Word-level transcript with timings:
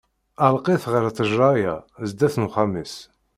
Ɛelleq-it 0.43 0.83
ɣer 0.91 1.03
ṭejra-ya, 1.17 1.75
sdat 2.09 2.35
n 2.37 2.47
uxxam-is. 2.47 2.95